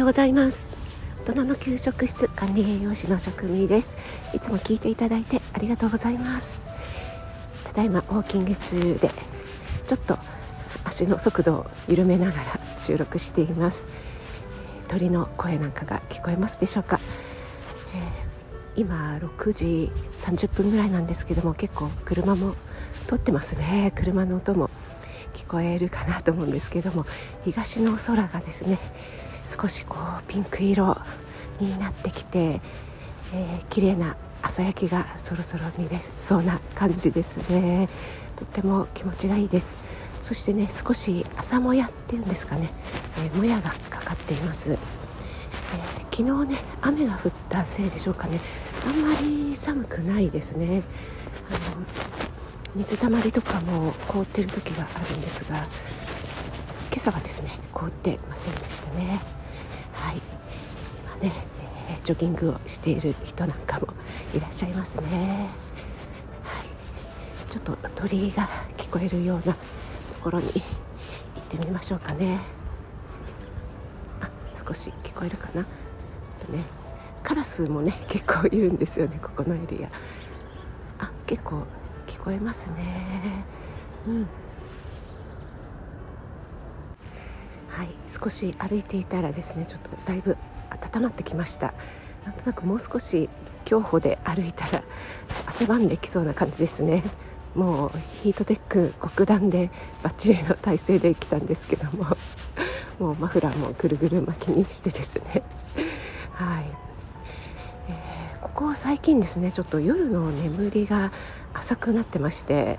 [0.00, 0.66] ようございます。
[1.26, 3.98] 大人の給食室管理栄養士の職味です。
[4.32, 6.66] いつも聞いていただいてありがとうございます。
[7.64, 9.10] ただいまウォーキング中で
[9.86, 10.18] ちょっと
[10.84, 13.84] 足の速度を緩めながら収録しています。
[14.88, 16.98] 鳥の声なんかが聞こえますでしょうか、
[18.74, 22.54] えー、今6時30分ぐらいなんですけども結構車も
[23.06, 23.92] 通ってますね。
[23.94, 24.70] 車の音も
[25.34, 27.04] 聞こえるかなと思うんですけども
[27.44, 28.78] 東の空がですね
[29.46, 30.96] 少しこうピンク色
[31.60, 32.60] になってきて、
[33.34, 37.88] えー、綺麗な朝焼きがそろそろ見れそうな感じですね。
[38.36, 39.76] とっても気持ちがいいです。
[40.22, 42.70] そしてね少し朝もやっていうんですかね、
[43.18, 44.78] えー、もやがかかっています、えー、
[46.14, 48.40] 昨日ね雨が降ったせいでしょうかね。
[48.86, 50.82] あんまり寒くないですね。
[51.50, 51.58] あの
[52.76, 55.66] 水たまりとかも凍ってる時があるんですが今
[56.96, 59.20] 朝はですね凍ってませんでしたね。
[60.00, 60.20] はい。
[61.20, 61.32] 今ね、
[61.90, 63.88] えー、ジョギングをしている人なんかも
[64.34, 65.48] いらっしゃいますね。
[66.42, 67.50] はい。
[67.50, 69.58] ちょっと鳥居が聞こえるようなと
[70.22, 70.50] ころに行
[71.40, 72.38] ってみましょうかね。
[74.20, 75.66] あ少し聞こえるかな。
[76.44, 76.64] とね
[77.22, 79.90] カラスもね結構いるんですよねここのエリア。
[81.04, 81.64] あ結構
[82.06, 83.44] 聞こえますね。
[84.06, 84.28] うん。
[87.80, 90.36] はい少し歩いていたらですねちょっとだいぶ
[90.68, 91.72] 温まってきました。
[92.26, 93.30] なんとなくもう少し
[93.64, 94.84] 競歩で歩いたら
[95.46, 97.02] 汗ばんできそうな感じですね。
[97.54, 97.92] もう
[98.22, 99.70] ヒートテック極暖で
[100.02, 102.18] バッチリの体勢で来たんですけども。
[102.98, 105.42] もうマフラーもぐるぐる巻きにしてですね。
[106.34, 106.64] はい、
[107.88, 111.10] えー、ここ最近ですねちょっと夜の眠りが
[111.54, 112.78] 浅くなってまして、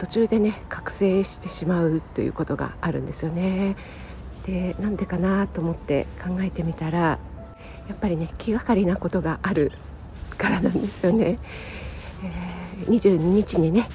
[0.00, 3.76] 途中でね覚醒してしまうということがあるんですよね。
[4.46, 7.18] でなんでかなと思って考えてみたらや
[7.92, 9.72] っぱりね気がかりなことがある
[10.38, 11.38] からなんですよね。
[12.24, 13.90] えー、22日にね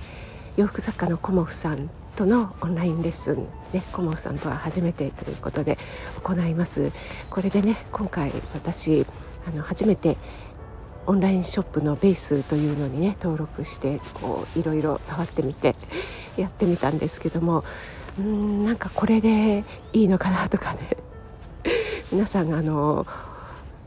[0.57, 5.79] 洋服作家のコモフさんとのオンラインレッスン、ね、コモフさんとは初めてということで
[6.23, 6.91] 行います
[7.31, 9.07] これでね今回私
[9.47, 10.17] あの初めて
[11.07, 15.75] オンラインショップのベースというのにね登録してこういろいろ触ってみて
[16.37, 17.63] やってみたんですけども
[18.19, 20.97] うんなんかこれでいいのかなとかね。
[22.11, 23.05] 皆さんあの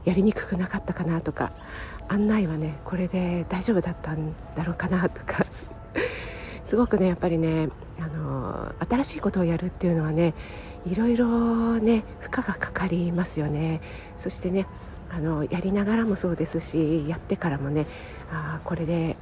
[0.05, 1.53] やりにくくなかったかなとか
[2.09, 5.47] 案内はねこれで大丈夫だったんだろうかなとか。
[6.65, 10.35] すごくねやっぱりねあの新しいことをやるっていうのはね
[10.87, 13.81] いろいろね負荷がかかりますよね。
[14.19, 14.67] そしてね
[15.11, 17.87] あのやりながらもそうですしやってからもね
[18.31, 19.17] あこれで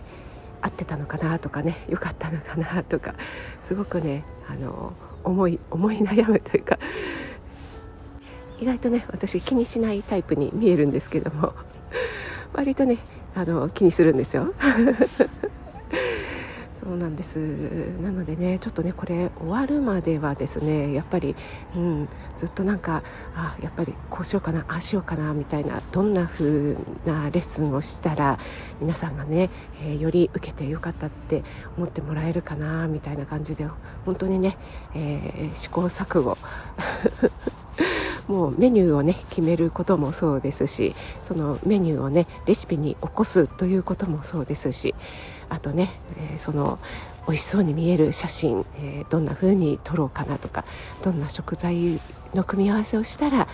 [0.60, 3.14] 合ってたのかなとかね良かったのかなとか
[3.62, 4.92] すごくねあの
[5.22, 6.78] 思い思い悩むというか
[8.58, 11.54] 意外とね私気にしないタイプに見えるんですけども
[12.52, 12.98] 割とね
[13.34, 14.54] あの気にするんですよ。
[16.86, 17.38] そうなんです。
[18.00, 21.34] なのでねちょっとねこれ終わるまではですねやっぱり、
[21.74, 23.02] うん、ずっとなんか
[23.34, 28.38] あやっぱりこうしようかなああしようかなみたいなどんな風なレッスンをしたら
[28.80, 29.50] 皆さんがね、
[29.82, 31.42] えー、より受けてよかったって
[31.76, 33.66] 思ってもらえるかなみたいな感じで
[34.04, 34.56] 本当にね、
[34.94, 36.38] えー、試行錯誤。
[38.28, 44.94] もうメニューをね決めることもそうですしそのメニューをねレシピに起こすということもそうですし
[45.48, 45.88] あとね、
[46.34, 46.78] え、その
[47.26, 50.64] 美味しそうに見える写真、え、どんな風に撮ろうかなとか
[51.02, 52.00] どんな食材
[52.34, 53.48] の組み合わせをしたら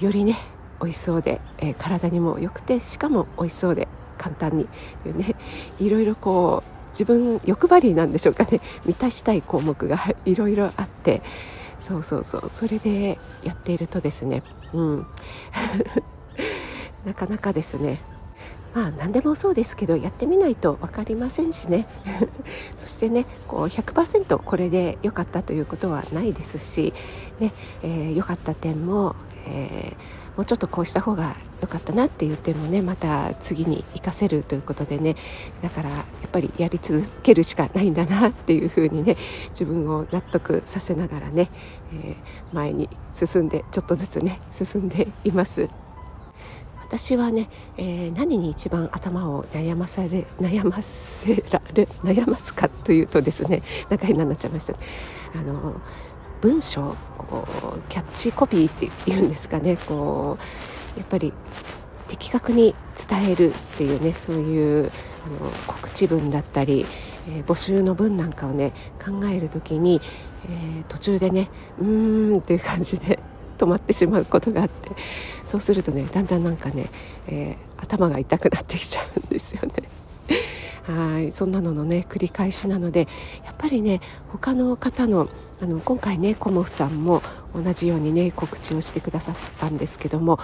[0.00, 0.36] よりね
[0.80, 3.88] 美味しそうで、え、体にも良くてしかも美味しそうで
[4.18, 4.68] 簡単に
[5.02, 5.34] というね
[5.80, 8.60] いろいろこう自分欲張りなんでしょうかね。
[8.84, 11.22] 満たしたい項目がいろいろあって
[11.78, 12.48] そうそうそう。
[12.48, 14.42] それでやっているとですね。
[14.72, 15.06] うん。
[17.06, 17.98] なかなかですね。
[18.74, 21.86] まあ何でもそうですけどやってみないと分かりませんしね。
[22.76, 26.92] そしてねこう100%これで良かったということはないですし
[27.40, 27.52] ね、
[27.82, 29.16] えー、かった点も、
[29.46, 35.16] えー、もうちょっとこうした方が良かったなっていう点もねまた次に活かせるということでね
[35.62, 39.16] だからやっぱりやり続けるしかないんだなっていうふうにね
[39.48, 41.50] 自分を納得させながらね、
[41.92, 45.68] えー、前に進んでちょっとずつね進んでいます。
[46.88, 54.78] 私はね、えー、何に一番頭を悩まされ悩ませられ悩ますかというとですねなんか変なになっちゃいました、ね、
[55.34, 55.82] あの
[56.40, 57.46] 文章こ
[57.76, 60.38] うキャッチコピーっていうんですかねこ
[60.96, 61.32] うやっぱり
[62.08, 62.74] 的確に
[63.08, 64.90] 伝えるっていうねそういう
[65.26, 66.86] あの告知文だったり、
[67.28, 68.72] えー、募集の文なんかをね
[69.04, 70.00] 考える時に、
[70.48, 73.18] えー、途中でねうーんっていう感じで
[73.58, 74.90] 止まってしまうことがあって
[75.44, 76.86] そうするとねだんだんなんかね、
[77.26, 79.72] えー、頭が痛くなってきちゃうんですよね。
[80.86, 83.08] はいそんなののね繰り返しなので
[83.44, 85.28] やっぱりね他の方の
[85.60, 87.22] あの今回ねコモフさんも
[87.54, 90.38] 同じようにね告知をしてくださったんですけども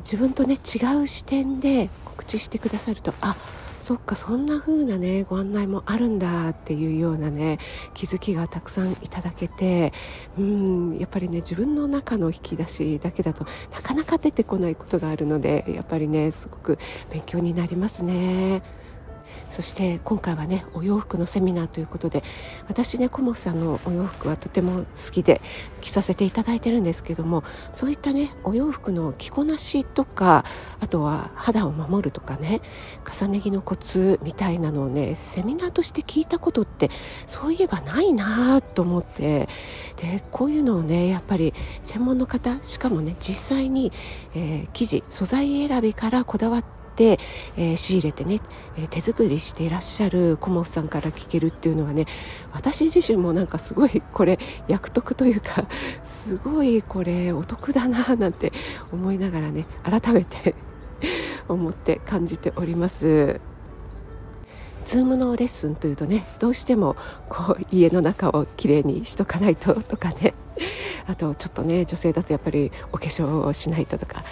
[0.00, 3.36] 自分とね違う視点で告知してくださるとあ
[3.78, 7.58] そっかそんな風なねご案内もあるんだっていうようなね
[7.94, 9.92] 気づきがたくさんいただけて
[10.36, 16.78] うんやっぱりね自分の中の引き出しだけだとなかなか出てこないことがあるのでやっぱりねすごく
[17.10, 18.62] 勉強になりますね。
[19.48, 22.22] そして今回はねお洋服のセミナーということで
[22.68, 25.40] 私ねコモさんのお洋服はとても好きで
[25.80, 30.44] 着させていただいてるんですけどもそういったねお洋服の着こなしとか
[30.80, 32.60] あとは肌を守るとかね
[33.20, 36.90] 重ね着のコツみたいなのをねセミナーとして聞いたことって
[37.26, 39.48] そういえばないなと思って
[39.96, 43.92] でこういうのをねやっぱり専門の方しかもね実際に、
[44.34, 48.40] えー、生地素材選びからこだわって、えー、仕入れてね、
[48.76, 52.06] えー、手作りしていらっしゃるコモフさんから聞けるっていうのはね
[52.52, 55.66] 私自身もなんかすごいこれ役得というか
[56.04, 58.52] すごいこれお得だななんて
[58.92, 60.54] 思いながらね改めて
[61.48, 63.40] 思って感じております。
[64.88, 66.96] ズームのレッスンというとねどうしても
[67.28, 70.32] こう家の中をきれいにしとかないととかね
[71.06, 74.24] あとちょっとね女性だとやっぱりお化粧をしないととか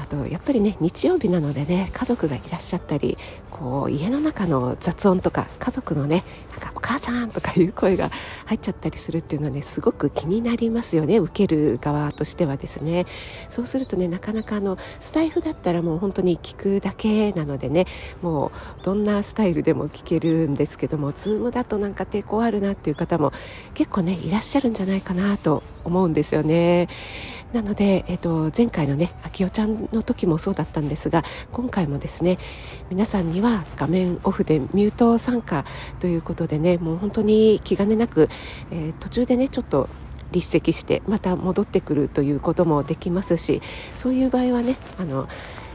[0.00, 3.18] あとやっぱりね日曜日なのでね家族がいらっしゃったり
[3.50, 8.10] こう家の中の雑音とか家族のねなんかお母さんとかいう声が
[8.46, 13.04] 入っちゃったりするっていうのはねすごく気になりますよね受ける側としてはですね
[13.50, 17.84] そうするとねなかなかあのスタイフだったらもう本当に聞くだけなのでね
[18.22, 23.32] もうどんなスタイルでも聞けるんですけどもズームだとなんか抵抗あるなっていう方も
[23.74, 26.88] 結構ねいらっしゃるんじゃないかなと思うんですよね。
[27.52, 32.38] なので、えーと、前回のねあきおちゃんの時もそうだったんですが今回もですね
[32.90, 35.64] 皆さんには画面オフでミュート参加
[35.98, 38.28] ということでねもう本当に気兼ねなく、
[38.70, 39.88] えー、途中でねちょっと
[40.30, 43.62] 立席してまた戻ってくるということもできますし
[43.96, 45.28] そういう場合はねあの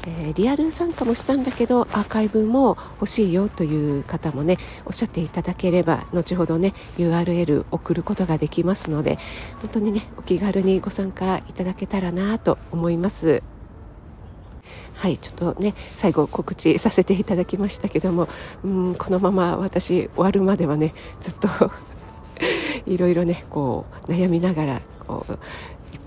[0.07, 9.17] えー、リアル参加もしたんだけどアーカイブも欲しいよという方もねおっしゃっていただければ後ほどね URL 送ることができますので
[9.61, 13.43] 本当にねお気軽にご参加いただけたらなと思います。
[14.95, 18.29] はいちょっとね最後告知させていただきましたけども
[18.63, 21.49] うんこのまま私終わるまではねずっと
[22.87, 25.37] いろいろねこう悩みながらこう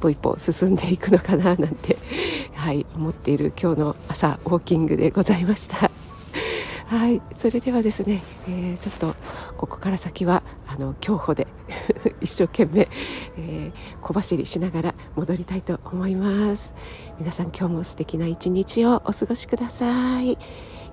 [0.00, 1.98] 歩一歩進んでいくのかななんて
[2.54, 5.90] はい思っている今日の朝ウォーキングでございました。
[6.86, 9.14] はいそれではですね、えー、ちょっと
[9.56, 11.46] ここから先はあの競歩で
[12.20, 12.88] 一生懸命、
[13.36, 16.74] えー、小走りしながら戻りたいと思います。
[17.18, 20.38] 皆さん今日も素敵な一日をお過ごしください。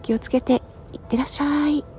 [0.01, 0.62] 気をつけて
[0.94, 1.95] いってらっしゃい。